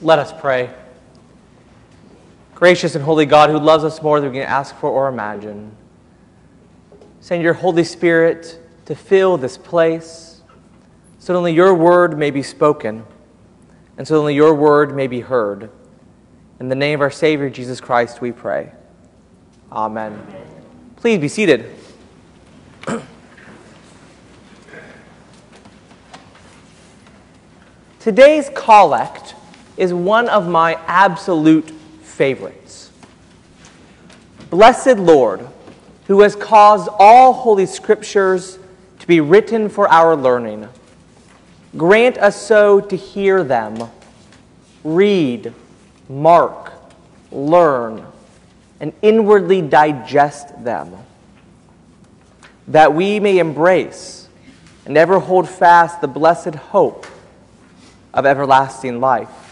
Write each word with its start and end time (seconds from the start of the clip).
Let 0.00 0.20
us 0.20 0.32
pray. 0.32 0.70
Gracious 2.54 2.94
and 2.94 3.04
holy 3.04 3.26
God, 3.26 3.50
who 3.50 3.58
loves 3.58 3.82
us 3.82 4.00
more 4.00 4.20
than 4.20 4.30
we 4.30 4.38
can 4.38 4.46
ask 4.46 4.76
for 4.76 4.90
or 4.90 5.08
imagine, 5.08 5.72
send 7.20 7.42
your 7.42 7.54
Holy 7.54 7.82
Spirit 7.82 8.60
to 8.84 8.94
fill 8.94 9.36
this 9.36 9.58
place 9.58 10.40
so 11.18 11.32
that 11.32 11.38
only 11.38 11.52
your 11.52 11.74
word 11.74 12.16
may 12.16 12.30
be 12.30 12.42
spoken 12.42 13.04
and 13.96 14.06
so 14.06 14.14
that 14.14 14.20
only 14.20 14.36
your 14.36 14.54
word 14.54 14.94
may 14.94 15.08
be 15.08 15.20
heard. 15.20 15.70
In 16.60 16.68
the 16.68 16.76
name 16.76 16.98
of 16.98 17.02
our 17.02 17.10
Savior, 17.10 17.50
Jesus 17.50 17.80
Christ, 17.80 18.20
we 18.20 18.30
pray. 18.32 18.72
Amen. 19.72 20.20
Please 20.96 21.18
be 21.18 21.28
seated. 21.28 21.74
Today's 28.00 28.48
collect 28.54 29.34
is 29.78 29.94
one 29.94 30.28
of 30.28 30.48
my 30.48 30.74
absolute 30.86 31.70
favorites. 32.02 32.90
Blessed 34.50 34.98
Lord, 34.98 35.46
who 36.08 36.20
has 36.22 36.34
caused 36.34 36.88
all 36.98 37.32
holy 37.32 37.64
scriptures 37.64 38.58
to 38.98 39.06
be 39.06 39.20
written 39.20 39.68
for 39.68 39.88
our 39.88 40.16
learning, 40.16 40.68
grant 41.76 42.18
us 42.18 42.40
so 42.40 42.80
to 42.80 42.96
hear 42.96 43.44
them, 43.44 43.88
read, 44.82 45.54
mark, 46.08 46.72
learn, 47.30 48.04
and 48.80 48.92
inwardly 49.00 49.62
digest 49.62 50.64
them, 50.64 50.92
that 52.66 52.92
we 52.92 53.20
may 53.20 53.38
embrace 53.38 54.28
and 54.86 54.96
ever 54.96 55.20
hold 55.20 55.48
fast 55.48 56.00
the 56.00 56.08
blessed 56.08 56.56
hope 56.56 57.06
of 58.12 58.26
everlasting 58.26 58.98
life 58.98 59.47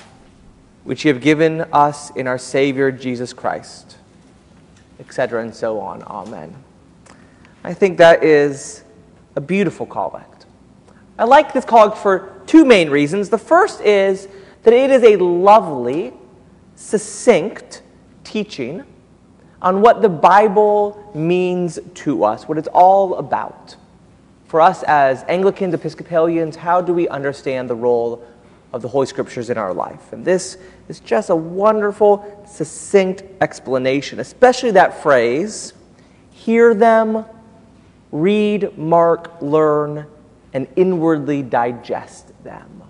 which 0.86 1.04
you 1.04 1.12
have 1.12 1.20
given 1.20 1.62
us 1.72 2.10
in 2.10 2.28
our 2.28 2.38
Savior 2.38 2.92
Jesus 2.92 3.32
Christ, 3.32 3.96
etc., 5.00 5.42
and 5.42 5.52
so 5.52 5.80
on. 5.80 6.00
Amen. 6.04 6.54
I 7.64 7.74
think 7.74 7.98
that 7.98 8.22
is 8.22 8.84
a 9.34 9.40
beautiful 9.40 9.84
collect. 9.84 10.46
I 11.18 11.24
like 11.24 11.52
this 11.52 11.64
collect 11.64 11.98
for 11.98 12.40
two 12.46 12.64
main 12.64 12.88
reasons. 12.88 13.28
The 13.28 13.38
first 13.38 13.80
is 13.80 14.28
that 14.62 14.72
it 14.72 14.90
is 14.90 15.02
a 15.02 15.16
lovely, 15.16 16.12
succinct 16.76 17.82
teaching 18.22 18.84
on 19.60 19.80
what 19.80 20.02
the 20.02 20.08
Bible 20.08 21.10
means 21.16 21.80
to 21.94 22.22
us, 22.22 22.46
what 22.46 22.58
it's 22.58 22.68
all 22.68 23.16
about. 23.16 23.74
For 24.46 24.60
us 24.60 24.84
as 24.84 25.24
Anglicans, 25.26 25.74
Episcopalians, 25.74 26.54
how 26.54 26.80
do 26.80 26.94
we 26.94 27.08
understand 27.08 27.68
the 27.68 27.74
role 27.74 28.24
of 28.76 28.82
the 28.82 28.88
Holy 28.88 29.06
Scriptures 29.06 29.50
in 29.50 29.58
our 29.58 29.74
life? 29.74 30.12
And 30.12 30.24
this 30.24 30.58
is 30.88 31.00
just 31.00 31.30
a 31.30 31.36
wonderful, 31.36 32.44
succinct 32.46 33.24
explanation, 33.40 34.20
especially 34.20 34.72
that 34.72 35.02
phrase 35.02 35.72
hear 36.30 36.74
them, 36.74 37.24
read, 38.12 38.78
mark, 38.78 39.42
learn, 39.42 40.06
and 40.52 40.68
inwardly 40.76 41.42
digest 41.42 42.32
them. 42.44 42.82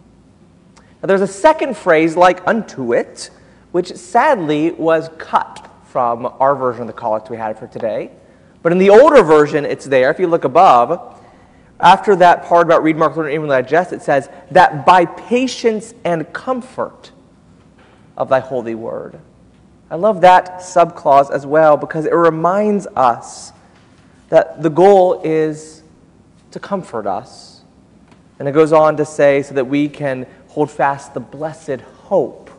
Now, 1.03 1.07
there's 1.07 1.23
a 1.23 1.27
second 1.27 1.77
phrase 1.77 2.17
like 2.17 2.47
unto 2.47 2.92
it, 2.92 3.31
which 3.73 3.95
sadly 3.97 4.73
was 4.73 5.09
cut 5.17 5.70
from 5.87 6.27
our 6.27 6.55
version 6.55 6.83
of 6.83 6.87
the 6.89 6.92
collect 6.92 7.31
we 7.31 7.37
had 7.37 7.59
for 7.59 7.67
today. 7.67 8.11
But 8.62 8.73
in 8.73 8.79
the 8.79 8.91
older 8.91 9.23
version, 9.23 9.64
it's 9.64 9.87
there. 9.87 10.11
If 10.11 10.19
you 10.19 10.27
look 10.27 10.45
above, 10.45 11.16
after 11.81 12.17
that 12.17 12.45
part 12.45 12.67
about 12.67 12.83
read, 12.83 12.97
mark, 12.97 13.17
learn, 13.17 13.27
and 13.27 13.35
inwardly 13.35 13.57
digest, 13.57 13.93
it 13.93 14.03
says 14.03 14.31
that 14.51 14.87
by 14.87 15.05
patience 15.05 15.95
and 16.05 16.33
comfort 16.33 17.13
of 18.17 18.29
thy 18.29 18.41
holy 18.41 18.75
word. 18.75 19.21
I 19.91 19.97
love 19.97 20.23
that 20.23 20.61
subclause 20.61 21.31
as 21.31 21.47
well 21.47 21.77
because 21.77 22.07
it 22.07 22.15
reminds 22.15 22.87
us 22.89 23.53
that 24.31 24.63
the 24.63 24.71
goal 24.71 25.20
is 25.23 25.83
to 26.51 26.59
comfort 26.59 27.07
us. 27.07 27.63
And 28.39 28.48
it 28.48 28.53
goes 28.53 28.73
on 28.73 28.97
to 28.97 29.05
say, 29.05 29.42
so 29.42 29.55
that 29.55 29.67
we 29.67 29.89
can 29.89 30.27
hold 30.48 30.70
fast 30.70 31.15
the 31.15 31.20
blessed 31.20 31.81
hope 32.05 32.51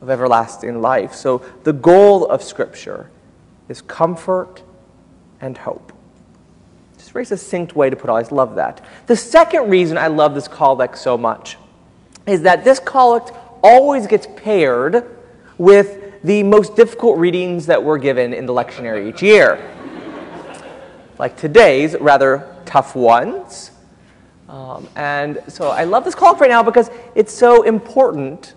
of 0.00 0.10
everlasting 0.10 0.80
life. 0.80 1.14
So 1.14 1.42
the 1.64 1.72
goal 1.72 2.26
of 2.26 2.42
Scripture 2.42 3.10
is 3.68 3.82
comfort 3.82 4.62
and 5.40 5.56
hope. 5.56 5.92
Just 7.02 7.10
a 7.10 7.14
very 7.14 7.24
succinct 7.24 7.74
way 7.74 7.90
to 7.90 7.96
put 7.96 8.10
it. 8.10 8.12
I 8.12 8.22
love 8.32 8.54
that. 8.54 8.80
The 9.08 9.16
second 9.16 9.68
reason 9.68 9.98
I 9.98 10.06
love 10.06 10.36
this 10.36 10.46
collect 10.46 10.96
so 10.96 11.18
much 11.18 11.56
is 12.28 12.42
that 12.42 12.62
this 12.62 12.78
collect 12.78 13.32
always 13.60 14.06
gets 14.06 14.28
paired 14.36 15.04
with 15.58 16.22
the 16.22 16.44
most 16.44 16.76
difficult 16.76 17.18
readings 17.18 17.66
that 17.66 17.82
were 17.82 17.98
given 17.98 18.32
in 18.32 18.46
the 18.46 18.52
lectionary 18.52 19.08
each 19.08 19.20
year. 19.20 19.58
like 21.18 21.36
today's 21.36 21.96
rather 21.98 22.54
tough 22.66 22.94
ones. 22.94 23.72
Um, 24.48 24.86
and 24.94 25.42
so 25.48 25.70
I 25.70 25.82
love 25.82 26.04
this 26.04 26.14
call 26.14 26.36
right 26.36 26.50
now 26.50 26.62
because 26.62 26.88
it's 27.16 27.34
so 27.34 27.64
important. 27.64 28.54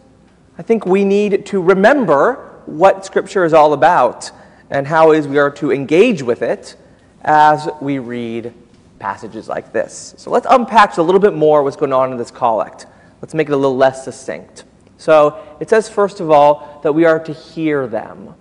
I 0.60 0.62
think 0.62 0.86
we 0.86 1.04
need 1.04 1.48
to 1.48 1.60
remember 1.64 2.62
what 2.68 3.08
Scripture 3.08 3.44
is 3.44 3.54
all 3.54 3.74
about 3.74 4.30
and 4.70 4.86
how 4.86 5.14
is 5.14 5.28
we 5.28 5.40
are 5.40 5.50
to 5.50 5.72
engage 5.72 6.22
with 6.22 6.44
it 6.44 6.76
as 7.25 7.68
we 7.81 8.00
read 8.00 8.53
passages 9.00 9.50
like 9.50 9.74
this. 9.74 10.16
So 10.18 10.31
let's 10.31 10.47
unpack 10.50 10.96
a 10.97 11.02
little 11.02 11.19
bit 11.19 11.34
more 11.34 11.63
what's 11.63 11.75
going 11.75 11.91
on 11.91 12.12
in 12.12 12.18
this 12.18 12.31
collect. 12.31 12.86
Let's 13.22 13.34
make 13.34 13.50
it 13.50 13.53
a 13.53 13.58
little 13.58 13.75
less 13.75 14.06
succinct. 14.06 14.63
So 14.97 15.44
it 15.59 15.69
says, 15.69 15.90
first 15.90 16.22
of 16.22 16.31
all, 16.31 16.80
that 16.84 16.94
we 16.94 17.03
are 17.06 17.19
to 17.19 17.34
hear 17.34 17.88
them. 17.88 18.34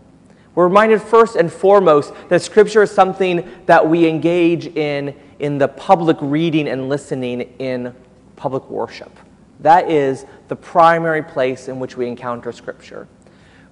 We're 0.55 0.69
reminded 0.69 1.03
first 1.03 1.35
and 1.35 1.53
foremost 1.53 2.13
that 2.29 2.43
Scripture 2.43 2.83
is 2.83 2.91
something 2.91 3.51
that 3.67 3.89
we 3.89 4.07
engage 4.07 4.67
in 4.67 5.17
in 5.41 5.59
the 5.59 5.67
public 5.67 6.17
reading 6.21 6.69
and 6.69 6.89
listening 6.89 7.41
in 7.59 7.95
public 8.37 8.69
worship. 8.71 9.11
That 9.61 9.91
is 9.91 10.27
the 10.49 10.57
primary 10.57 11.23
place 11.23 11.67
in 11.69 11.81
which 11.81 11.97
we 11.97 12.07
encounter 12.07 12.53
Scripture, 12.53 13.09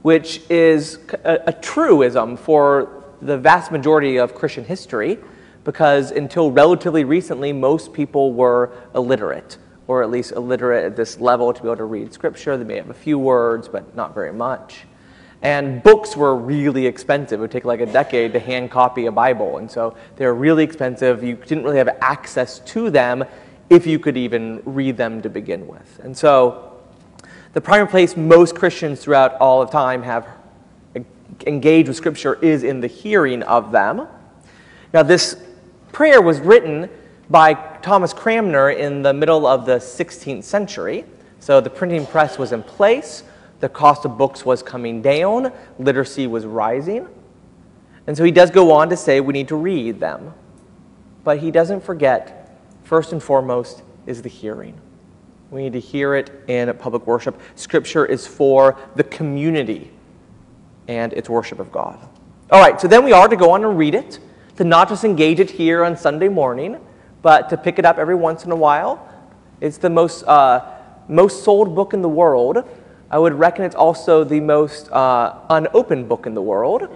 which 0.03 0.43
is 0.51 0.99
a, 1.25 1.39
a 1.47 1.53
truism 1.53 2.37
for 2.37 3.02
the 3.23 3.39
vast 3.39 3.71
majority 3.71 4.19
of 4.19 4.35
Christian 4.35 4.65
history, 4.65 5.19
because 5.65 6.11
until 6.11 6.51
relatively 6.51 7.05
recently, 7.05 7.53
most 7.53 7.93
people 7.93 8.33
were 8.33 8.73
illiterate 8.95 9.59
or 9.87 10.03
at 10.03 10.11
least 10.11 10.33
illiterate 10.33 10.85
at 10.85 10.97
this 10.97 11.21
level 11.21 11.53
to 11.53 11.61
be 11.61 11.69
able 11.69 11.77
to 11.77 11.85
read 11.85 12.13
scripture. 12.13 12.57
They 12.57 12.65
may 12.65 12.77
have 12.77 12.91
a 12.91 12.95
few 12.95 13.19
words, 13.19 13.69
but 13.69 13.95
not 13.97 14.15
very 14.15 14.33
much. 14.33 14.85
And 15.43 15.83
books 15.83 16.17
were 16.17 16.37
really 16.37 16.87
expensive. 16.87 17.41
It 17.41 17.43
would 17.43 17.51
take 17.51 17.65
like 17.65 17.81
a 17.81 17.87
decade 17.87 18.33
to 18.33 18.39
hand 18.39 18.71
copy 18.71 19.07
a 19.07 19.13
Bible. 19.13 19.59
And 19.59 19.69
so 19.69 19.97
they 20.17 20.25
were 20.25 20.35
really 20.35 20.63
expensive. 20.63 21.25
You 21.25 21.35
didn't 21.35 21.65
really 21.65 21.79
have 21.79 21.97
access 22.01 22.61
to 22.61 22.91
them 22.91 23.25
if 23.69 23.87
you 23.87 23.99
could 23.99 24.17
even 24.17 24.63
read 24.65 24.97
them 24.97 25.21
to 25.23 25.29
begin 25.29 25.67
with. 25.67 26.01
And 26.03 26.17
so 26.17 26.81
the 27.55 27.61
primary 27.61 27.89
place 27.89 28.17
most 28.17 28.55
Christians 28.55 29.03
throughout 29.03 29.35
all 29.35 29.63
of 29.63 29.71
time 29.71 30.05
have 30.05 30.29
engaged 31.47 31.89
with 31.89 31.97
Scripture 31.97 32.35
is 32.43 32.63
in 32.63 32.81
the 32.81 32.87
hearing 32.87 33.43
of 33.45 33.73
them. 33.73 34.07
Now, 34.93 35.03
this 35.03 35.37
prayer 35.93 36.21
was 36.21 36.41
written 36.41 36.89
by 37.31 37.55
Thomas 37.55 38.13
Cranmer 38.13 38.71
in 38.71 39.03
the 39.03 39.13
middle 39.13 39.47
of 39.47 39.65
the 39.67 39.77
16th 39.77 40.45
century. 40.45 41.05
So 41.41 41.61
the 41.61 41.71
printing 41.71 42.07
press 42.07 42.39
was 42.39 42.53
in 42.53 42.63
place, 42.63 43.25
the 43.61 43.69
cost 43.69 44.05
of 44.05 44.19
books 44.19 44.45
was 44.45 44.63
coming 44.63 45.03
down, 45.03 45.53
literacy 45.79 46.27
was 46.27 46.47
rising. 46.47 47.09
And 48.07 48.17
so 48.17 48.25
he 48.25 48.31
does 48.31 48.51
go 48.51 48.73
on 48.73 48.89
to 48.91 48.97
say 48.97 49.21
we 49.21 49.33
need 49.33 49.49
to 49.49 49.57
read 49.57 50.01
them. 50.01 50.35
But 51.25 51.39
he 51.39 51.51
doesn't 51.51 51.83
forget, 51.83 52.59
first 52.85 53.13
and 53.13 53.23
foremost, 53.23 53.83
is 54.07 54.23
the 54.23 54.29
hearing. 54.29 54.79
We 55.51 55.63
need 55.63 55.73
to 55.75 55.81
hear 55.81 56.15
it 56.15 56.31
in 56.49 56.73
public 56.79 57.07
worship. 57.07 57.41
Scripture 57.55 58.05
is 58.05 58.27
for 58.27 58.77
the 58.97 59.05
community 59.05 59.91
and 60.89 61.13
its 61.13 61.29
worship 61.29 61.59
of 61.59 61.71
God. 61.71 61.99
All 62.51 62.61
right, 62.61 62.81
so 62.81 62.89
then 62.89 63.05
we 63.05 63.13
are 63.13 63.29
to 63.29 63.37
go 63.37 63.53
on 63.53 63.65
and 63.65 63.79
read 63.79 63.95
it, 63.95 64.19
to 64.57 64.65
not 64.65 64.89
just 64.89 65.05
engage 65.05 65.41
it 65.41 65.51
here 65.51 65.85
on 65.85 65.97
Sunday 65.97 66.29
morning, 66.29 66.79
but 67.23 67.49
to 67.51 67.57
pick 67.57 67.79
it 67.79 67.85
up 67.85 67.99
every 67.99 68.15
once 68.15 68.45
in 68.45 68.51
a 68.51 68.57
while. 68.57 69.09
It's 69.61 69.79
the 69.79 69.91
most, 69.91 70.25
uh, 70.25 70.65
most 71.09 71.45
sold 71.45 71.75
book 71.75 71.95
in 71.95 72.03
the 72.03 72.09
world. 72.09 72.69
I 73.11 73.19
would 73.19 73.35
reckon 73.35 73.65
it's 73.65 73.75
also 73.75 74.25
the 74.25 74.41
most 74.41 74.91
uh, 74.91 75.39
unopened 75.51 76.09
book 76.09 76.27
in 76.27 76.35
the 76.35 76.43
world. 76.43 76.89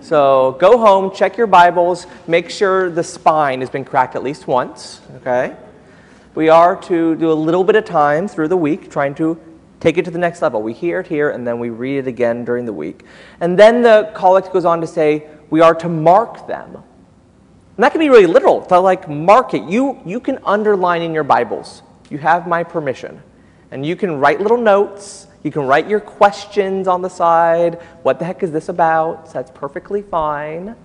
So 0.00 0.56
go 0.58 0.78
home, 0.78 1.14
check 1.14 1.36
your 1.36 1.46
Bibles, 1.46 2.06
make 2.26 2.50
sure 2.50 2.90
the 2.90 3.04
spine 3.04 3.60
has 3.60 3.70
been 3.70 3.84
cracked 3.84 4.16
at 4.16 4.22
least 4.22 4.46
once, 4.46 5.00
okay? 5.16 5.56
We 6.34 6.48
are 6.48 6.74
to 6.82 7.14
do 7.16 7.30
a 7.30 7.34
little 7.34 7.62
bit 7.62 7.76
of 7.76 7.84
time 7.84 8.26
through 8.26 8.48
the 8.48 8.56
week 8.56 8.90
trying 8.90 9.14
to 9.16 9.38
take 9.82 9.98
it 9.98 10.04
to 10.04 10.12
the 10.12 10.18
next 10.18 10.40
level. 10.40 10.62
We 10.62 10.72
hear 10.72 11.00
it 11.00 11.08
here 11.08 11.30
and 11.30 11.46
then 11.46 11.58
we 11.58 11.70
read 11.70 11.98
it 11.98 12.06
again 12.06 12.44
during 12.44 12.64
the 12.64 12.72
week. 12.72 13.04
And 13.40 13.58
then 13.58 13.82
the 13.82 14.12
collect 14.14 14.52
goes 14.52 14.64
on 14.64 14.80
to 14.80 14.86
say 14.86 15.26
we 15.50 15.60
are 15.60 15.74
to 15.74 15.88
mark 15.88 16.46
them. 16.46 16.76
And 16.76 17.84
that 17.84 17.90
can 17.90 17.98
be 17.98 18.08
really 18.08 18.26
literal, 18.26 18.62
to 18.66 18.78
like 18.78 19.08
mark 19.08 19.54
it. 19.54 19.64
You, 19.64 20.00
you 20.06 20.20
can 20.20 20.38
underline 20.44 21.02
in 21.02 21.12
your 21.12 21.24
Bibles. 21.24 21.82
You 22.10 22.18
have 22.18 22.46
my 22.46 22.62
permission. 22.62 23.20
And 23.72 23.84
you 23.84 23.96
can 23.96 24.20
write 24.20 24.40
little 24.40 24.56
notes. 24.56 25.26
You 25.42 25.50
can 25.50 25.66
write 25.66 25.88
your 25.88 25.98
questions 25.98 26.86
on 26.86 27.02
the 27.02 27.08
side. 27.08 27.80
What 28.02 28.20
the 28.20 28.24
heck 28.24 28.44
is 28.44 28.52
this 28.52 28.68
about? 28.68 29.26
So 29.26 29.34
that's 29.34 29.50
perfectly 29.50 30.02
fine. 30.02 30.76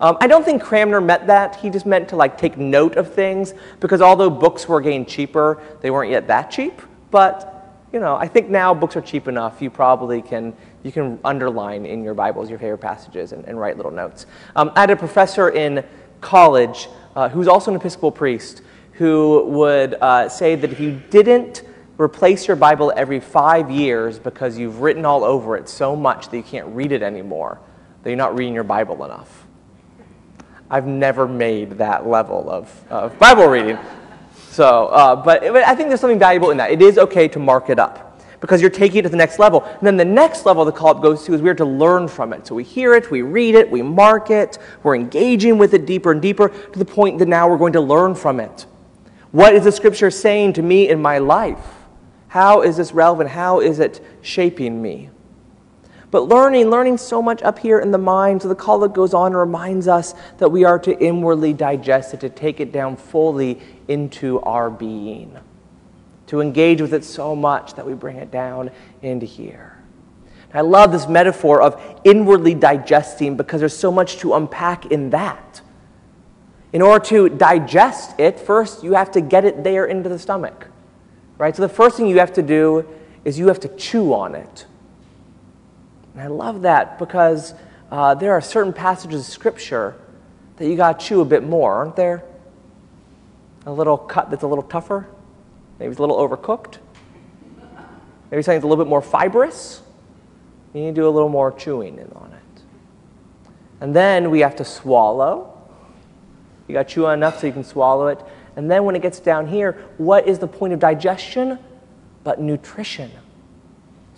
Um, 0.00 0.16
I 0.20 0.26
don't 0.26 0.44
think 0.44 0.62
Cranmer 0.62 1.00
meant 1.00 1.26
that. 1.28 1.56
He 1.56 1.70
just 1.70 1.86
meant 1.86 2.08
to 2.08 2.16
like 2.16 2.36
take 2.36 2.56
note 2.56 2.96
of 2.96 3.12
things 3.12 3.54
because 3.78 4.00
although 4.00 4.30
books 4.30 4.66
were 4.66 4.80
getting 4.80 5.06
cheaper, 5.06 5.62
they 5.82 5.90
weren't 5.90 6.10
yet 6.10 6.26
that 6.28 6.50
cheap. 6.50 6.80
But 7.10 7.59
you 7.92 7.98
know, 7.98 8.16
I 8.16 8.28
think 8.28 8.48
now 8.48 8.72
books 8.72 8.96
are 8.96 9.00
cheap 9.00 9.26
enough. 9.26 9.60
You 9.60 9.70
probably 9.70 10.22
can 10.22 10.54
you 10.82 10.92
can 10.92 11.18
underline 11.24 11.84
in 11.84 12.02
your 12.02 12.14
Bibles 12.14 12.48
your 12.48 12.58
favorite 12.58 12.78
passages 12.78 13.32
and, 13.32 13.44
and 13.44 13.58
write 13.58 13.76
little 13.76 13.92
notes. 13.92 14.26
Um, 14.56 14.72
I 14.74 14.80
had 14.80 14.90
a 14.90 14.96
professor 14.96 15.50
in 15.50 15.84
college 16.20 16.88
uh, 17.16 17.28
who's 17.28 17.48
also 17.48 17.70
an 17.70 17.76
Episcopal 17.76 18.12
priest 18.12 18.62
who 18.92 19.44
would 19.46 19.94
uh, 19.94 20.28
say 20.28 20.54
that 20.54 20.70
if 20.72 20.80
you 20.80 21.02
didn't 21.10 21.62
replace 21.98 22.46
your 22.46 22.56
Bible 22.56 22.92
every 22.96 23.20
five 23.20 23.70
years 23.70 24.18
because 24.18 24.56
you've 24.56 24.80
written 24.80 25.04
all 25.04 25.24
over 25.24 25.56
it 25.56 25.68
so 25.68 25.94
much 25.94 26.28
that 26.30 26.36
you 26.36 26.42
can't 26.42 26.68
read 26.68 26.92
it 26.92 27.02
anymore, 27.02 27.60
that 28.02 28.10
you're 28.10 28.16
not 28.16 28.36
reading 28.36 28.54
your 28.54 28.64
Bible 28.64 29.04
enough. 29.04 29.46
I've 30.70 30.86
never 30.86 31.26
made 31.26 31.72
that 31.72 32.06
level 32.06 32.48
of, 32.48 32.84
of 32.90 33.18
Bible 33.18 33.46
reading. 33.46 33.78
So, 34.50 34.86
uh, 34.86 35.14
but, 35.14 35.42
but 35.42 35.62
I 35.62 35.76
think 35.76 35.88
there's 35.88 36.00
something 36.00 36.18
valuable 36.18 36.50
in 36.50 36.56
that. 36.56 36.72
It 36.72 36.82
is 36.82 36.98
okay 36.98 37.28
to 37.28 37.38
mark 37.38 37.70
it 37.70 37.78
up 37.78 38.20
because 38.40 38.60
you're 38.60 38.68
taking 38.68 38.98
it 38.98 39.02
to 39.02 39.08
the 39.08 39.16
next 39.16 39.38
level. 39.38 39.62
And 39.62 39.82
then 39.82 39.96
the 39.96 40.04
next 40.04 40.44
level 40.44 40.64
the 40.64 40.72
call 40.72 40.88
up 40.88 41.02
goes 41.02 41.24
to 41.26 41.34
is 41.34 41.40
we're 41.40 41.54
to 41.54 41.64
learn 41.64 42.08
from 42.08 42.32
it. 42.32 42.48
So 42.48 42.56
we 42.56 42.64
hear 42.64 42.94
it, 42.94 43.12
we 43.12 43.22
read 43.22 43.54
it, 43.54 43.70
we 43.70 43.80
mark 43.80 44.30
it, 44.30 44.58
we're 44.82 44.96
engaging 44.96 45.56
with 45.56 45.72
it 45.72 45.86
deeper 45.86 46.10
and 46.10 46.20
deeper 46.20 46.48
to 46.48 46.78
the 46.78 46.84
point 46.84 47.20
that 47.20 47.28
now 47.28 47.48
we're 47.48 47.58
going 47.58 47.74
to 47.74 47.80
learn 47.80 48.16
from 48.16 48.40
it. 48.40 48.66
What 49.30 49.54
is 49.54 49.62
the 49.62 49.72
scripture 49.72 50.10
saying 50.10 50.54
to 50.54 50.62
me 50.62 50.88
in 50.88 51.00
my 51.00 51.18
life? 51.18 51.64
How 52.26 52.62
is 52.62 52.76
this 52.76 52.92
relevant? 52.92 53.30
How 53.30 53.60
is 53.60 53.78
it 53.78 54.04
shaping 54.20 54.82
me? 54.82 55.10
But 56.10 56.22
learning, 56.22 56.70
learning 56.70 56.98
so 56.98 57.22
much 57.22 57.42
up 57.42 57.58
here 57.58 57.78
in 57.78 57.92
the 57.92 57.98
mind, 57.98 58.42
so 58.42 58.48
the 58.48 58.54
call 58.54 58.80
that 58.80 58.92
goes 58.92 59.14
on 59.14 59.32
reminds 59.32 59.86
us 59.86 60.14
that 60.38 60.50
we 60.50 60.64
are 60.64 60.78
to 60.80 60.98
inwardly 60.98 61.52
digest 61.52 62.14
it, 62.14 62.20
to 62.20 62.28
take 62.28 62.58
it 62.58 62.72
down 62.72 62.96
fully 62.96 63.60
into 63.86 64.40
our 64.40 64.70
being 64.70 65.38
to 66.30 66.40
engage 66.40 66.80
with 66.80 66.94
it 66.94 67.04
so 67.04 67.34
much 67.34 67.74
that 67.74 67.84
we 67.84 67.92
bring 67.92 68.16
it 68.16 68.30
down 68.30 68.70
into 69.02 69.26
here. 69.26 69.76
I 70.54 70.60
love 70.60 70.92
this 70.92 71.08
metaphor 71.08 71.60
of 71.60 72.00
inwardly 72.04 72.54
digesting 72.54 73.36
because 73.36 73.58
there's 73.58 73.76
so 73.76 73.90
much 73.90 74.18
to 74.18 74.34
unpack 74.34 74.86
in 74.86 75.10
that. 75.10 75.60
In 76.72 76.82
order 76.82 77.04
to 77.06 77.28
digest 77.30 78.20
it, 78.20 78.38
first 78.38 78.84
you 78.84 78.92
have 78.92 79.10
to 79.10 79.20
get 79.20 79.44
it 79.44 79.64
there 79.64 79.86
into 79.86 80.08
the 80.08 80.20
stomach. 80.20 80.68
Right? 81.36 81.56
So 81.56 81.62
the 81.62 81.68
first 81.68 81.96
thing 81.96 82.06
you 82.06 82.20
have 82.20 82.32
to 82.34 82.42
do 82.42 82.88
is 83.24 83.36
you 83.36 83.48
have 83.48 83.58
to 83.60 83.68
chew 83.76 84.14
on 84.14 84.36
it. 84.36 84.66
And 86.20 86.30
I 86.30 86.36
love 86.36 86.62
that 86.62 86.98
because 86.98 87.54
uh, 87.90 88.14
there 88.14 88.32
are 88.32 88.42
certain 88.42 88.74
passages 88.74 89.26
of 89.26 89.32
Scripture 89.32 89.96
that 90.56 90.68
you 90.68 90.76
got 90.76 91.00
to 91.00 91.06
chew 91.06 91.22
a 91.22 91.24
bit 91.24 91.42
more, 91.42 91.72
aren't 91.72 91.96
there? 91.96 92.22
A 93.64 93.72
little 93.72 93.96
cut 93.96 94.28
that's 94.28 94.42
a 94.42 94.46
little 94.46 94.64
tougher. 94.64 95.08
Maybe 95.78 95.90
it's 95.90 95.98
a 95.98 96.02
little 96.02 96.18
overcooked. 96.18 96.76
Maybe 98.30 98.42
something's 98.42 98.64
a 98.64 98.66
little 98.66 98.84
bit 98.84 98.90
more 98.90 99.00
fibrous. 99.00 99.80
You 100.74 100.82
need 100.82 100.94
to 100.94 101.00
do 101.00 101.08
a 101.08 101.10
little 101.10 101.30
more 101.30 101.52
chewing 101.52 101.96
in 101.96 102.12
on 102.14 102.34
it. 102.34 102.62
And 103.80 103.96
then 103.96 104.30
we 104.30 104.40
have 104.40 104.56
to 104.56 104.64
swallow. 104.64 105.56
You 106.68 106.74
got 106.74 106.86
to 106.86 106.94
chew 106.94 107.06
on 107.06 107.14
enough 107.14 107.40
so 107.40 107.46
you 107.46 107.54
can 107.54 107.64
swallow 107.64 108.08
it. 108.08 108.20
And 108.56 108.70
then 108.70 108.84
when 108.84 108.94
it 108.94 109.00
gets 109.00 109.20
down 109.20 109.46
here, 109.46 109.72
what 109.96 110.28
is 110.28 110.38
the 110.38 110.46
point 110.46 110.74
of 110.74 110.80
digestion? 110.80 111.58
But 112.24 112.42
nutrition. 112.42 113.10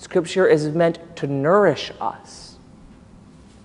Scripture 0.02 0.48
is 0.48 0.66
meant 0.66 0.98
to 1.14 1.28
nourish 1.28 1.92
us. 2.00 2.56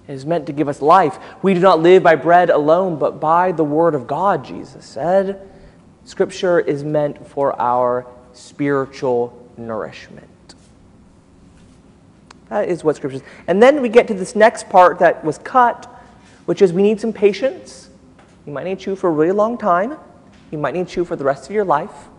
It 0.07 0.13
is 0.13 0.23
meant 0.23 0.45
to 0.45 0.53
give 0.53 0.67
us 0.67 0.83
life. 0.83 1.17
We 1.41 1.55
do 1.55 1.59
not 1.59 1.79
live 1.79 2.03
by 2.03 2.13
bread 2.13 2.51
alone, 2.51 2.99
but 2.99 3.19
by 3.19 3.51
the 3.51 3.63
word 3.63 3.95
of 3.95 4.05
God, 4.05 4.45
Jesus 4.45 4.85
said. 4.85 5.49
Scripture 6.05 6.59
is 6.59 6.83
meant 6.83 7.27
for 7.27 7.59
our 7.59 8.05
spiritual 8.33 9.49
nourishment. 9.57 10.27
That 12.49 12.69
is 12.69 12.83
what 12.83 12.97
Scripture 12.97 13.17
is. 13.17 13.23
And 13.47 13.61
then 13.61 13.81
we 13.81 13.89
get 13.89 14.07
to 14.09 14.13
this 14.13 14.35
next 14.35 14.69
part 14.69 14.99
that 14.99 15.25
was 15.25 15.39
cut, 15.39 15.85
which 16.45 16.61
is 16.61 16.71
we 16.71 16.83
need 16.83 17.01
some 17.01 17.11
patience. 17.11 17.89
You 18.45 18.53
might 18.53 18.65
need 18.65 18.77
to 18.77 18.85
chew 18.85 18.95
for 18.95 19.09
a 19.09 19.11
really 19.11 19.31
long 19.31 19.57
time. 19.57 19.97
You 20.51 20.59
might 20.59 20.75
need 20.75 20.87
to 20.87 20.93
chew 20.93 21.03
for 21.03 21.15
the 21.15 21.23
rest 21.23 21.49
of 21.49 21.55
your 21.55 21.65
life. 21.65 22.09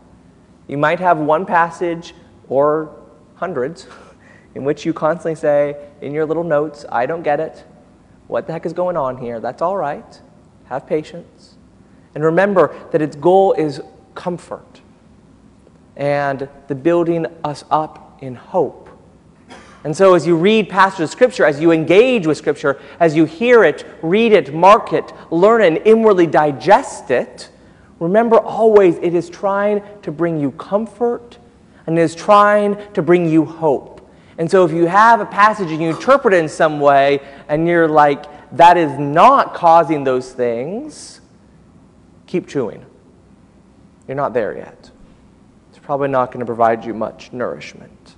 You 0.67 0.77
might 0.77 0.99
have 0.99 1.19
one 1.19 1.47
passage 1.47 2.15
or 2.49 2.97
hundreds 3.37 3.87
in 4.59 4.65
which 4.65 4.85
you 4.85 4.93
constantly 4.93 5.37
say 5.37 5.77
in 6.01 6.13
your 6.13 6.27
little 6.27 6.43
notes, 6.43 6.85
I 6.91 7.07
don't 7.07 7.23
get 7.23 7.39
it. 7.39 7.65
What 8.27 8.49
the 8.49 8.53
heck 8.53 8.67
is 8.67 8.73
going 8.73 8.97
on 8.97 9.17
here? 9.17 9.39
That's 9.39 9.63
all 9.63 9.77
right. 9.77 10.21
Have 10.65 10.85
patience. 10.85 11.55
And 12.17 12.25
remember 12.25 12.77
that 12.91 13.01
its 13.01 13.15
goal 13.15 13.53
is 13.53 13.81
comfort 14.17 14.81
and 15.97 16.49
the 16.67 16.75
building 16.75 17.27
us 17.45 17.65
up 17.71 18.19
in 18.21 18.35
hope. 18.35 18.91
And 19.85 19.97
so, 19.97 20.15
as 20.15 20.27
you 20.27 20.37
read 20.37 20.69
passages 20.69 21.05
of 21.05 21.11
Scripture, 21.11 21.45
as 21.45 21.61
you 21.61 21.71
engage 21.71 22.27
with 22.27 22.37
Scripture, 22.37 22.81
as 22.99 23.15
you 23.15 23.27
hear 23.27 23.63
it, 23.63 23.87
read 24.03 24.33
it, 24.33 24.53
mark 24.53 24.93
it, 24.93 25.13
learn 25.31 25.63
and 25.63 25.77
inwardly 25.87 26.27
digest 26.27 27.13
it, 27.13 27.49
remember 28.01 28.39
always 28.39 28.97
it 28.97 29.15
is 29.15 29.31
trying 29.31 29.83
to 30.03 30.11
bring 30.11 30.41
you 30.41 30.51
comfort 30.51 31.39
and 31.87 31.97
it 31.97 32.03
is 32.03 32.17
trying 32.17 32.77
to 32.95 33.03
bring 33.03 33.31
you 33.31 33.45
hope. 33.45 33.98
And 34.39 34.49
so, 34.49 34.65
if 34.65 34.73
you 34.73 34.87
have 34.87 35.21
a 35.21 35.27
passage 35.27 35.71
and 35.73 35.83
you 35.83 35.91
interpret 35.91 36.33
it 36.33 36.39
in 36.39 36.49
some 36.49 36.79
way 36.79 37.21
and 37.49 37.67
you're 37.67 37.89
like, 37.89 38.25
that 38.53 38.77
is 38.77 38.97
not 38.99 39.53
causing 39.53 40.05
those 40.05 40.33
things, 40.33 41.21
keep 42.27 42.47
chewing. 42.47 42.87
You're 44.07 44.17
not 44.17 44.33
there 44.33 44.57
yet. 44.57 44.91
It's 45.71 45.79
probably 45.81 46.09
not 46.09 46.31
going 46.31 46.41
to 46.41 46.47
provide 46.47 46.85
you 46.85 46.95
much 46.95 47.33
nourishment. 47.33 48.15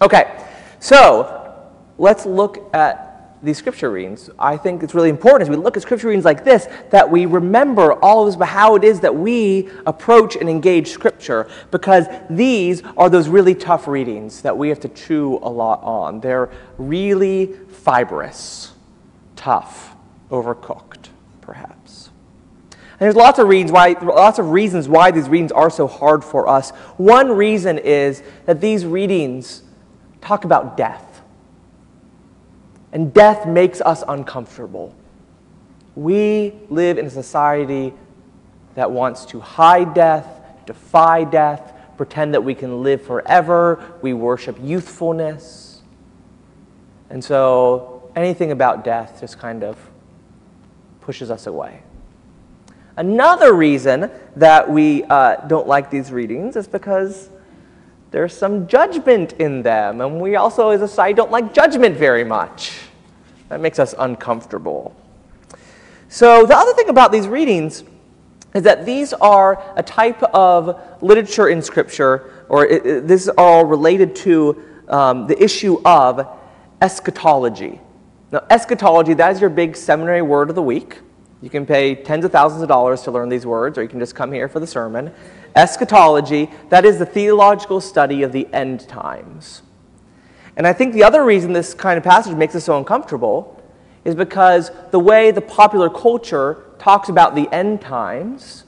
Okay, 0.00 0.44
so 0.78 1.66
let's 1.96 2.26
look 2.26 2.72
at 2.74 3.07
these 3.42 3.58
scripture 3.58 3.90
readings. 3.90 4.30
I 4.38 4.56
think 4.56 4.82
it's 4.82 4.94
really 4.94 5.10
important 5.10 5.48
as 5.48 5.56
we 5.56 5.62
look 5.62 5.76
at 5.76 5.82
scripture 5.82 6.08
readings 6.08 6.24
like 6.24 6.44
this 6.44 6.66
that 6.90 7.08
we 7.10 7.26
remember 7.26 7.92
all 7.94 8.26
of 8.26 8.38
this 8.38 8.48
how 8.48 8.74
it 8.74 8.84
is 8.84 9.00
that 9.00 9.14
we 9.14 9.68
approach 9.86 10.36
and 10.36 10.48
engage 10.48 10.88
scripture 10.88 11.48
because 11.70 12.06
these 12.28 12.82
are 12.96 13.08
those 13.08 13.28
really 13.28 13.54
tough 13.54 13.86
readings 13.86 14.42
that 14.42 14.56
we 14.56 14.68
have 14.68 14.80
to 14.80 14.88
chew 14.88 15.38
a 15.42 15.48
lot 15.48 15.82
on. 15.82 16.20
They're 16.20 16.50
really 16.78 17.54
fibrous, 17.68 18.72
tough, 19.36 19.94
overcooked, 20.30 21.08
perhaps. 21.40 22.10
And 22.72 23.06
there's 23.06 23.16
lots 23.16 23.38
of 23.38 23.46
reasons 23.46 23.70
why, 23.70 23.94
lots 24.02 24.40
of 24.40 24.50
reasons 24.50 24.88
why 24.88 25.12
these 25.12 25.28
readings 25.28 25.52
are 25.52 25.70
so 25.70 25.86
hard 25.86 26.24
for 26.24 26.48
us. 26.48 26.70
One 26.96 27.30
reason 27.30 27.78
is 27.78 28.22
that 28.46 28.60
these 28.60 28.84
readings 28.84 29.62
talk 30.20 30.44
about 30.44 30.76
death. 30.76 31.07
And 32.98 33.14
death 33.14 33.46
makes 33.46 33.80
us 33.80 34.02
uncomfortable. 34.08 34.92
We 35.94 36.52
live 36.68 36.98
in 36.98 37.06
a 37.06 37.10
society 37.10 37.94
that 38.74 38.90
wants 38.90 39.24
to 39.26 39.38
hide 39.38 39.94
death, 39.94 40.26
defy 40.66 41.22
death, 41.22 41.74
pretend 41.96 42.34
that 42.34 42.42
we 42.42 42.56
can 42.56 42.82
live 42.82 43.00
forever. 43.00 43.80
We 44.02 44.14
worship 44.14 44.58
youthfulness. 44.60 45.80
And 47.08 47.22
so 47.22 48.10
anything 48.16 48.50
about 48.50 48.82
death 48.82 49.20
just 49.20 49.38
kind 49.38 49.62
of 49.62 49.78
pushes 51.00 51.30
us 51.30 51.46
away. 51.46 51.84
Another 52.96 53.52
reason 53.52 54.10
that 54.34 54.68
we 54.68 55.04
uh, 55.04 55.36
don't 55.46 55.68
like 55.68 55.88
these 55.88 56.10
readings 56.10 56.56
is 56.56 56.66
because 56.66 57.30
there's 58.10 58.36
some 58.36 58.66
judgment 58.66 59.34
in 59.34 59.62
them, 59.62 60.00
and 60.00 60.20
we 60.20 60.34
also, 60.34 60.70
as 60.70 60.82
a 60.82 60.88
society, 60.88 61.14
don't 61.14 61.30
like 61.30 61.54
judgment 61.54 61.96
very 61.96 62.24
much. 62.24 62.77
That 63.48 63.60
makes 63.60 63.78
us 63.78 63.94
uncomfortable. 63.98 64.94
So, 66.08 66.46
the 66.46 66.56
other 66.56 66.72
thing 66.72 66.88
about 66.88 67.12
these 67.12 67.28
readings 67.28 67.84
is 68.54 68.62
that 68.62 68.86
these 68.86 69.12
are 69.12 69.62
a 69.76 69.82
type 69.82 70.22
of 70.22 70.80
literature 71.02 71.48
in 71.48 71.60
Scripture, 71.60 72.46
or 72.48 72.66
it, 72.66 72.86
it, 72.86 73.06
this 73.06 73.22
is 73.22 73.28
all 73.36 73.64
related 73.64 74.16
to 74.16 74.62
um, 74.88 75.26
the 75.26 75.42
issue 75.42 75.80
of 75.84 76.26
eschatology. 76.80 77.80
Now, 78.32 78.44
eschatology, 78.50 79.14
that 79.14 79.32
is 79.32 79.40
your 79.40 79.50
big 79.50 79.76
seminary 79.76 80.22
word 80.22 80.48
of 80.48 80.54
the 80.54 80.62
week. 80.62 80.98
You 81.40 81.50
can 81.50 81.66
pay 81.66 81.94
tens 81.94 82.24
of 82.24 82.32
thousands 82.32 82.62
of 82.62 82.68
dollars 82.68 83.02
to 83.02 83.10
learn 83.10 83.28
these 83.28 83.46
words, 83.46 83.78
or 83.78 83.82
you 83.82 83.88
can 83.88 84.00
just 84.00 84.14
come 84.14 84.32
here 84.32 84.48
for 84.48 84.60
the 84.60 84.66
sermon. 84.66 85.12
Eschatology, 85.54 86.50
that 86.68 86.84
is 86.84 86.98
the 86.98 87.06
theological 87.06 87.80
study 87.80 88.22
of 88.22 88.32
the 88.32 88.48
end 88.52 88.88
times. 88.88 89.62
And 90.58 90.66
I 90.66 90.72
think 90.72 90.92
the 90.92 91.04
other 91.04 91.24
reason 91.24 91.52
this 91.52 91.72
kind 91.72 91.96
of 91.96 92.02
passage 92.02 92.34
makes 92.34 92.54
us 92.56 92.64
so 92.64 92.76
uncomfortable 92.76 93.62
is 94.04 94.16
because 94.16 94.72
the 94.90 94.98
way 94.98 95.30
the 95.30 95.40
popular 95.40 95.88
culture 95.88 96.64
talks 96.80 97.08
about 97.08 97.36
the 97.36 97.48
end 97.54 97.80
times 97.80 98.64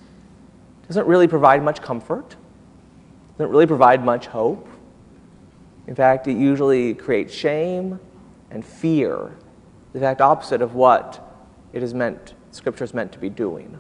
doesn't 0.86 1.06
really 1.06 1.26
provide 1.26 1.64
much 1.64 1.82
comfort, 1.82 2.36
doesn't 3.36 3.50
really 3.50 3.66
provide 3.66 4.04
much 4.04 4.28
hope. 4.28 4.68
In 5.88 5.96
fact, 5.96 6.28
it 6.28 6.36
usually 6.36 6.94
creates 6.94 7.34
shame 7.34 7.98
and 8.52 8.64
fear, 8.64 9.36
the 9.92 9.98
exact 9.98 10.20
opposite 10.20 10.62
of 10.62 10.74
what 10.74 11.20
it 11.72 11.82
is 11.82 11.92
meant, 11.92 12.34
Scripture 12.52 12.84
is 12.84 12.94
meant 12.94 13.10
to 13.12 13.18
be 13.18 13.28
doing. 13.28 13.76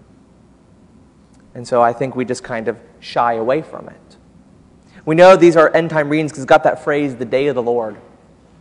And 1.54 1.66
so 1.66 1.80
I 1.80 1.92
think 1.92 2.16
we 2.16 2.24
just 2.24 2.42
kind 2.42 2.66
of 2.66 2.76
shy 2.98 3.34
away 3.34 3.62
from 3.62 3.88
it. 3.88 4.09
We 5.04 5.14
know 5.14 5.36
these 5.36 5.56
are 5.56 5.74
end 5.74 5.90
time 5.90 6.08
readings 6.08 6.32
because 6.32 6.44
it's 6.44 6.48
got 6.48 6.64
that 6.64 6.84
phrase, 6.84 7.16
the 7.16 7.24
day 7.24 7.46
of 7.46 7.54
the 7.54 7.62
Lord. 7.62 7.96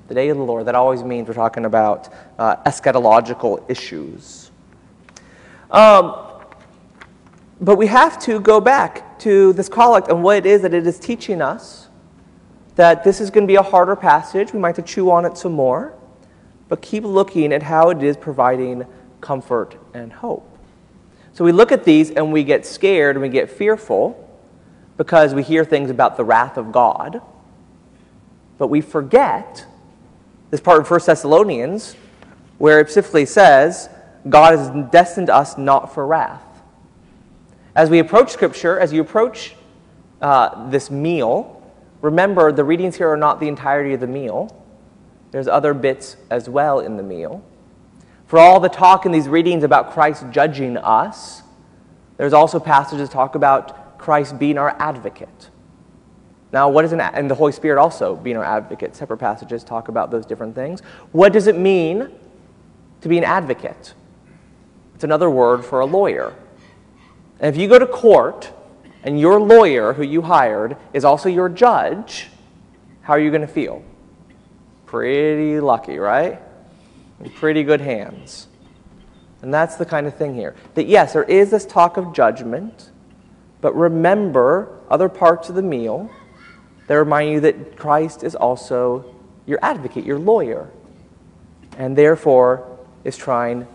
The 0.08 0.14
day 0.14 0.30
of 0.30 0.38
the 0.38 0.44
Lord. 0.44 0.66
That 0.66 0.76
always 0.76 1.04
means 1.04 1.28
we're 1.28 1.34
talking 1.34 1.66
about 1.66 2.10
uh, 2.38 2.56
eschatological 2.64 3.70
issues. 3.70 4.52
Um, 5.70 6.16
but 7.62 7.76
we 7.76 7.88
have 7.88 8.18
to 8.22 8.40
go 8.40 8.62
back 8.62 9.20
to 9.20 9.54
this 9.54 9.68
collect 9.68 10.08
and 10.08 10.24
what 10.24 10.38
it 10.38 10.46
is 10.46 10.62
that 10.62 10.74
it 10.74 10.88
is 10.88 10.98
teaching 10.98 11.42
us. 11.42 11.88
That 12.76 13.04
this 13.04 13.20
is 13.20 13.30
going 13.30 13.46
to 13.46 13.52
be 13.52 13.56
a 13.56 13.62
harder 13.62 13.96
passage. 13.96 14.54
We 14.54 14.60
might 14.60 14.78
have 14.78 14.86
to 14.86 14.92
chew 14.94 15.12
on 15.12 15.26
it 15.26 15.38
some 15.38 15.52
more. 15.52 15.94
But 16.70 16.82
keep 16.82 17.04
looking 17.04 17.52
at 17.52 17.64
how 17.64 17.90
it 17.90 18.02
is 18.02 18.16
providing 18.16 18.86
comfort 19.20 19.76
and 19.94 20.14
hope. 20.14 20.58
So 21.34 21.44
we 21.44 21.52
look 21.52 21.72
at 21.72 21.84
these 21.84 22.12
and 22.12 22.32
we 22.32 22.44
get 22.44 22.66
scared 22.66 23.16
and 23.16 23.22
we 23.22 23.30
get 23.30 23.50
fearful 23.50 24.29
because 25.00 25.34
we 25.34 25.44
hear 25.44 25.64
things 25.64 25.90
about 25.90 26.18
the 26.18 26.26
wrath 26.26 26.58
of 26.58 26.74
God. 26.74 27.22
But 28.58 28.68
we 28.68 28.82
forget 28.82 29.66
this 30.52 30.60
part 30.60 30.82
of 30.82 30.92
1 30.92 31.00
Thessalonians 31.06 31.96
where 32.58 32.82
it 32.82 32.88
specifically 32.88 33.26
says, 33.26 33.90
God 34.28 34.60
has 34.60 34.92
destined 34.92 35.30
us 35.30 35.58
not 35.58 35.94
for 35.94 36.06
wrath. 36.06 36.44
As 37.78 37.90
we 37.90 38.00
approach 38.00 38.32
Scripture, 38.32 38.78
as 38.78 38.92
you 38.92 39.00
approach 39.00 39.56
uh, 40.22 40.70
this 40.70 40.92
meal, 40.92 41.64
remember 42.02 42.52
the 42.52 42.66
readings 42.66 42.98
here 42.98 43.08
are 43.08 43.16
not 43.16 43.40
the 43.40 43.48
entirety 43.48 43.94
of 43.94 44.02
the 44.02 44.08
meal. 44.08 44.54
There's 45.32 45.48
other 45.48 45.74
bits 45.74 46.18
as 46.30 46.50
well 46.50 46.82
in 46.82 46.98
the 46.98 47.04
meal. 47.04 47.42
For 48.28 48.38
all 48.38 48.60
the 48.60 48.68
talk 48.68 49.06
in 49.06 49.14
these 49.14 49.30
readings 49.30 49.64
about 49.64 49.94
Christ 49.94 50.26
judging 50.30 50.76
us, 50.76 51.42
there's 52.18 52.34
also 52.34 52.60
passages 52.60 53.08
talk 53.08 53.36
about 53.36 53.80
Christ 54.00 54.40
being 54.40 54.58
our 54.58 54.76
advocate. 54.80 55.50
Now, 56.52 56.70
what 56.70 56.84
is 56.84 56.94
an, 56.94 57.00
and 57.02 57.30
the 57.30 57.36
Holy 57.36 57.52
Spirit 57.52 57.80
also 57.80 58.16
being 58.16 58.36
our 58.36 58.44
advocate. 58.44 58.96
Separate 58.96 59.18
passages 59.18 59.64
talk 59.64 59.88
about 59.88 60.10
those 60.10 60.26
different 60.26 60.56
things. 60.56 60.82
What 61.12 61.32
does 61.32 61.46
it 61.46 61.56
mean 61.56 62.10
to 63.02 63.08
be 63.08 63.20
an 63.20 63.24
advocate? 63.24 63.94
It's 64.96 65.04
another 65.04 65.30
word 65.30 65.64
for 65.64 65.82
a 65.82 65.86
lawyer. 65.86 66.34
And 67.40 67.54
if 67.54 67.62
you 67.62 67.68
go 67.68 67.78
to 67.78 67.86
court 67.86 68.52
and 69.04 69.20
your 69.20 69.40
lawyer, 69.40 69.94
who 69.94 70.04
you 70.04 70.24
hired, 70.24 70.76
is 70.92 71.06
also 71.06 71.30
your 71.30 71.50
judge, 71.50 72.30
how 73.02 73.14
are 73.14 73.20
you 73.20 73.30
going 73.30 73.42
to 73.42 73.48
feel? 73.48 73.84
Pretty 74.88 75.60
lucky, 75.60 76.00
right? 76.00 76.42
In 77.20 77.30
pretty 77.30 77.64
good 77.64 77.80
hands. 77.80 78.48
And 79.42 79.54
that's 79.54 79.76
the 79.76 79.86
kind 79.86 80.08
of 80.08 80.16
thing 80.16 80.34
here. 80.34 80.56
That 80.74 80.88
yes, 80.88 81.14
there 81.14 81.24
is 81.24 81.52
this 81.52 81.66
talk 81.66 81.98
of 81.98 82.12
judgment, 82.12 82.89
but 83.62 83.76
remember 83.76 84.80
other 84.90 85.10
parts 85.10 85.50
of 85.50 85.56
the 85.56 85.62
meal 85.62 86.10
that 86.88 86.96
remind 86.96 87.32
you 87.32 87.40
that 87.42 87.78
Christ 87.78 88.24
is 88.24 88.36
also 88.36 89.06
your 89.46 89.60
advocate, 89.62 90.06
your 90.06 90.20
lawyer, 90.20 90.70
and 91.78 91.96
therefore 91.98 92.78
is 93.04 93.18
trying 93.18 93.68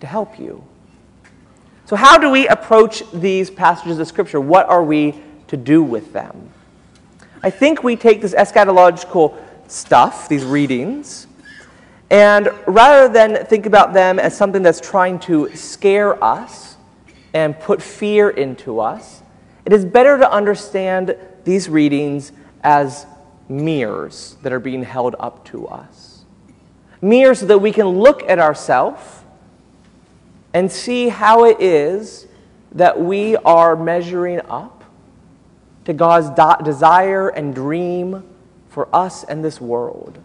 to 0.00 0.06
help 0.06 0.38
you. 0.38 0.64
So, 1.86 1.96
how 1.96 2.18
do 2.18 2.30
we 2.30 2.46
approach 2.48 3.02
these 3.12 3.50
passages 3.50 3.98
of 3.98 4.06
Scripture? 4.06 4.40
What 4.40 4.68
are 4.68 4.82
we 4.82 5.14
to 5.46 5.56
do 5.56 5.82
with 5.82 6.12
them? 6.12 6.50
I 7.42 7.50
think 7.50 7.82
we 7.82 7.96
take 7.96 8.20
this 8.20 8.34
eschatological 8.34 9.36
stuff, 9.68 10.28
these 10.28 10.44
readings, 10.44 11.26
and 12.10 12.50
rather 12.66 13.12
than 13.12 13.44
think 13.46 13.66
about 13.66 13.92
them 13.92 14.18
as 14.18 14.36
something 14.36 14.62
that's 14.62 14.80
trying 14.80 15.18
to 15.20 15.54
scare 15.54 16.22
us 16.22 16.67
and 17.34 17.58
put 17.58 17.82
fear 17.82 18.30
into 18.30 18.80
us, 18.80 19.22
it 19.64 19.72
is 19.72 19.84
better 19.84 20.18
to 20.18 20.30
understand 20.30 21.16
these 21.44 21.68
readings 21.68 22.32
as 22.62 23.06
mirrors 23.48 24.36
that 24.42 24.52
are 24.52 24.60
being 24.60 24.82
held 24.82 25.14
up 25.18 25.44
to 25.46 25.66
us. 25.68 26.24
Mirrors 27.00 27.40
so 27.40 27.46
that 27.46 27.58
we 27.58 27.72
can 27.72 27.86
look 27.86 28.22
at 28.28 28.38
ourselves 28.38 29.22
and 30.52 30.70
see 30.70 31.08
how 31.08 31.44
it 31.44 31.60
is 31.60 32.26
that 32.72 33.00
we 33.00 33.36
are 33.36 33.76
measuring 33.76 34.40
up 34.48 34.84
to 35.84 35.92
God's 35.92 36.28
desire 36.64 37.28
and 37.28 37.54
dream 37.54 38.24
for 38.68 38.94
us 38.94 39.24
and 39.24 39.44
this 39.44 39.60
world. 39.60 40.18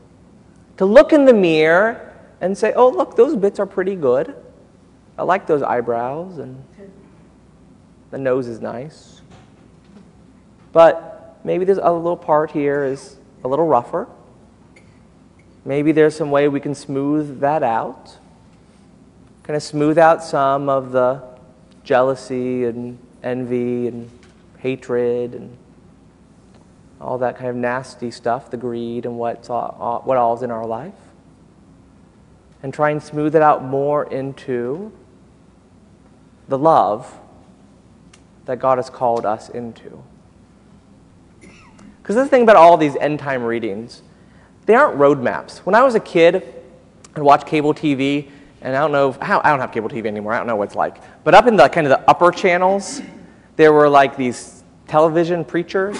To 0.77 0.85
look 0.85 1.13
in 1.13 1.25
the 1.25 1.33
mirror 1.33 2.13
and 2.41 2.57
say, 2.57 2.73
oh, 2.73 2.89
look, 2.89 3.15
those 3.15 3.35
bits 3.35 3.59
are 3.59 3.65
pretty 3.65 3.95
good. 3.95 4.35
I 5.17 5.23
like 5.23 5.45
those 5.45 5.61
eyebrows, 5.61 6.39
and 6.39 6.63
the 8.09 8.17
nose 8.17 8.47
is 8.47 8.59
nice. 8.59 9.21
But 10.71 11.37
maybe 11.43 11.65
this 11.65 11.77
other 11.77 11.97
little 11.97 12.17
part 12.17 12.51
here 12.51 12.83
is 12.83 13.17
a 13.43 13.47
little 13.47 13.67
rougher. 13.67 14.07
Maybe 15.65 15.91
there's 15.91 16.15
some 16.15 16.31
way 16.31 16.47
we 16.47 16.59
can 16.59 16.75
smooth 16.75 17.39
that 17.41 17.63
out. 17.63 18.17
Kind 19.43 19.55
of 19.55 19.63
smooth 19.63 19.97
out 19.97 20.23
some 20.23 20.67
of 20.67 20.91
the 20.91 21.21
jealousy 21.83 22.65
and 22.65 22.97
envy 23.21 23.87
and 23.87 24.09
hatred 24.57 25.35
and 25.35 25.57
all 26.99 27.17
that 27.19 27.37
kind 27.37 27.49
of 27.49 27.55
nasty 27.55 28.09
stuff, 28.09 28.49
the 28.49 28.57
greed 28.57 29.05
and 29.05 29.17
what's 29.17 29.49
all, 29.49 30.01
what 30.05 30.17
all's 30.17 30.41
in 30.41 30.51
our 30.51 30.65
life. 30.65 30.93
And 32.63 32.73
try 32.73 32.89
and 32.91 33.03
smooth 33.03 33.35
it 33.35 33.41
out 33.41 33.63
more 33.63 34.05
into 34.05 34.91
the 36.47 36.57
love 36.57 37.19
that 38.45 38.59
God 38.59 38.77
has 38.77 38.89
called 38.89 39.25
us 39.25 39.49
into. 39.49 40.03
Because 42.01 42.15
the 42.15 42.27
thing 42.27 42.43
about 42.43 42.57
all 42.57 42.75
these 42.77 42.95
end 42.97 43.19
time 43.19 43.43
readings, 43.43 44.01
they 44.65 44.75
aren't 44.75 44.97
roadmaps. 44.97 45.59
When 45.59 45.75
I 45.75 45.83
was 45.83 45.95
a 45.95 45.99
kid, 45.99 46.43
I'd 47.15 47.21
watch 47.21 47.45
cable 47.45 47.73
TV, 47.73 48.29
and 48.61 48.75
I 48.75 48.79
don't 48.81 48.91
know, 48.91 49.11
how, 49.13 49.39
I 49.43 49.49
don't 49.49 49.59
have 49.59 49.71
cable 49.71 49.89
TV 49.89 50.05
anymore, 50.05 50.33
I 50.33 50.37
don't 50.37 50.47
know 50.47 50.55
what 50.55 50.69
it's 50.69 50.75
like. 50.75 50.97
But 51.23 51.33
up 51.33 51.47
in 51.47 51.55
the 51.55 51.67
kind 51.69 51.87
of 51.87 51.91
the 51.91 52.09
upper 52.09 52.31
channels, 52.31 53.01
there 53.55 53.71
were 53.71 53.87
like 53.87 54.17
these 54.17 54.63
television 54.87 55.45
preachers, 55.45 55.97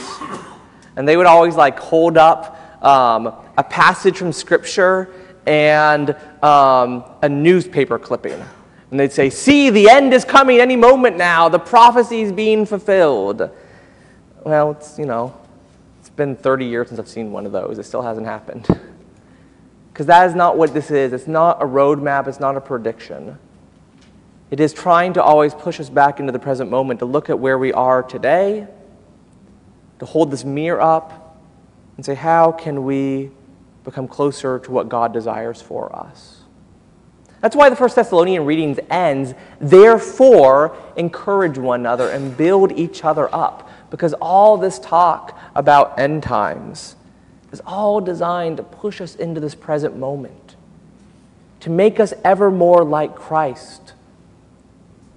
and 0.96 1.08
they 1.08 1.16
would 1.16 1.26
always 1.26 1.56
like 1.56 1.80
hold 1.80 2.18
up 2.18 2.84
um, 2.84 3.28
a 3.58 3.64
passage 3.64 4.18
from 4.18 4.34
Scripture 4.34 5.14
and 5.46 6.16
um, 6.44 7.04
a 7.22 7.30
newspaper 7.30 7.98
clipping. 7.98 8.44
And 8.94 9.00
they'd 9.00 9.12
say, 9.12 9.32
See, 9.32 9.72
the 9.72 9.90
end 9.90 10.14
is 10.14 10.24
coming 10.24 10.60
any 10.60 10.76
moment 10.76 11.18
now. 11.18 11.50
The 11.50 11.58
prophecy 11.58 12.22
is 12.22 12.32
being 12.32 12.64
fulfilled. 12.64 13.50
Well, 14.44 14.70
it's, 14.70 15.00
you 15.00 15.08
know, 15.08 15.36
it's 16.00 16.12
been 16.12 16.36
30 16.36 16.66
years 16.66 16.90
since 16.90 17.00
I've 17.00 17.08
seen 17.08 17.32
one 17.32 17.48
of 17.48 17.52
those. 17.52 17.80
It 17.80 17.86
still 17.86 18.04
hasn't 18.04 18.28
happened. 18.28 18.68
Because 19.92 20.06
that 20.06 20.30
is 20.30 20.36
not 20.36 20.60
what 20.60 20.76
this 20.76 20.92
is. 20.92 21.12
It's 21.12 21.26
not 21.26 21.60
a 21.60 21.66
roadmap, 21.66 22.28
it's 22.28 22.40
not 22.40 22.56
a 22.56 22.62
prediction. 22.62 23.40
It 24.52 24.60
is 24.60 24.74
trying 24.74 25.14
to 25.14 25.24
always 25.24 25.56
push 25.56 25.80
us 25.80 25.90
back 25.90 26.20
into 26.20 26.32
the 26.32 26.38
present 26.38 26.70
moment, 26.70 27.00
to 27.00 27.08
look 27.08 27.32
at 27.32 27.40
where 27.40 27.58
we 27.58 27.74
are 27.74 28.04
today, 28.04 28.68
to 29.98 30.06
hold 30.06 30.30
this 30.30 30.46
mirror 30.46 30.80
up 30.80 31.40
and 31.98 32.06
say, 32.06 32.14
how 32.14 32.52
can 32.52 32.84
we 32.84 33.32
become 33.86 34.08
closer 34.08 34.60
to 34.60 34.72
what 34.72 34.88
God 34.88 35.14
desires 35.14 35.64
for 35.64 35.96
us? 35.96 36.43
That's 37.44 37.58
why 37.58 37.70
the 37.70 37.76
First 37.76 37.98
Thessalonian 37.98 38.46
readings 38.46 38.80
ends, 38.90 39.34
therefore, 39.60 40.78
encourage 40.96 41.58
one 41.58 41.82
another 41.82 42.08
and 42.08 42.38
build 42.38 42.72
each 42.72 43.04
other 43.04 43.28
up. 43.36 43.70
Because 43.90 44.14
all 44.14 44.58
this 44.58 44.80
talk 44.80 45.38
about 45.54 46.00
end 46.00 46.24
times 46.24 46.96
is 47.52 47.62
all 47.66 48.00
designed 48.00 48.56
to 48.58 48.64
push 48.64 49.02
us 49.02 49.16
into 49.16 49.42
this 49.42 49.56
present 49.56 49.98
moment, 49.98 50.56
to 51.60 51.70
make 51.70 52.00
us 52.00 52.14
ever 52.24 52.50
more 52.50 52.82
like 52.82 53.14
Christ, 53.14 53.93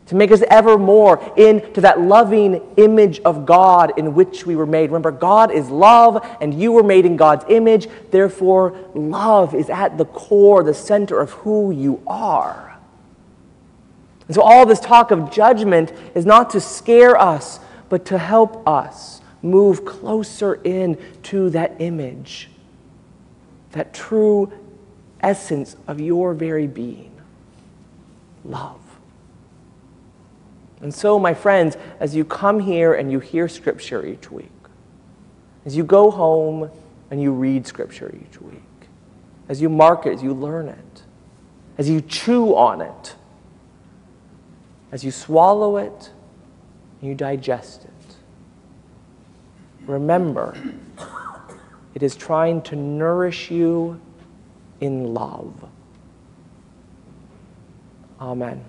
to 0.06 0.14
make 0.14 0.30
us 0.30 0.42
ever 0.48 0.78
more 0.78 1.22
into 1.36 1.80
that 1.80 2.00
loving 2.00 2.62
image 2.76 3.20
of 3.20 3.44
God 3.44 3.92
in 3.98 4.14
which 4.14 4.46
we 4.46 4.54
were 4.54 4.66
made. 4.66 4.90
Remember, 4.90 5.10
God 5.10 5.50
is 5.50 5.68
love, 5.68 6.24
and 6.40 6.54
you 6.54 6.72
were 6.72 6.84
made 6.84 7.04
in 7.04 7.16
God's 7.16 7.44
image. 7.48 7.88
Therefore, 8.10 8.76
love 8.94 9.54
is 9.54 9.68
at 9.68 9.98
the 9.98 10.04
core, 10.04 10.62
the 10.62 10.74
center 10.74 11.20
of 11.20 11.32
who 11.32 11.72
you 11.72 12.02
are. 12.06 12.78
And 14.28 14.34
so, 14.34 14.42
all 14.42 14.64
this 14.64 14.80
talk 14.80 15.10
of 15.10 15.30
judgment 15.32 15.92
is 16.14 16.24
not 16.24 16.50
to 16.50 16.60
scare 16.60 17.20
us, 17.20 17.58
but 17.88 18.04
to 18.06 18.18
help 18.18 18.66
us 18.66 19.20
move 19.42 19.84
closer 19.84 20.54
in 20.54 20.98
to 21.24 21.50
that 21.50 21.76
image, 21.80 22.48
that 23.72 23.92
true 23.92 24.52
essence 25.20 25.76
of 25.88 26.00
your 26.00 26.34
very 26.34 26.66
being 26.66 27.12
love. 28.44 28.85
And 30.86 30.94
so, 30.94 31.18
my 31.18 31.34
friends, 31.34 31.76
as 31.98 32.14
you 32.14 32.24
come 32.24 32.60
here 32.60 32.94
and 32.94 33.10
you 33.10 33.18
hear 33.18 33.48
Scripture 33.48 34.06
each 34.06 34.30
week, 34.30 34.52
as 35.64 35.76
you 35.76 35.82
go 35.82 36.12
home 36.12 36.70
and 37.10 37.20
you 37.20 37.32
read 37.32 37.66
Scripture 37.66 38.14
each 38.14 38.40
week, 38.40 38.62
as 39.48 39.60
you 39.60 39.68
mark 39.68 40.06
it, 40.06 40.12
as 40.12 40.22
you 40.22 40.32
learn 40.32 40.68
it, 40.68 41.02
as 41.76 41.90
you 41.90 42.00
chew 42.00 42.54
on 42.54 42.80
it, 42.80 43.16
as 44.92 45.02
you 45.02 45.10
swallow 45.10 45.76
it, 45.76 46.12
and 47.00 47.08
you 47.08 47.16
digest 47.16 47.82
it. 47.82 48.16
Remember, 49.88 50.56
it 51.96 52.04
is 52.04 52.14
trying 52.14 52.62
to 52.62 52.76
nourish 52.76 53.50
you 53.50 54.00
in 54.80 55.14
love. 55.14 55.68
Amen. 58.20 58.64